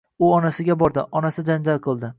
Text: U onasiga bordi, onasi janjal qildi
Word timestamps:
U 0.27 0.29
onasiga 0.37 0.77
bordi, 0.83 1.05
onasi 1.21 1.47
janjal 1.53 1.85
qildi 1.89 2.09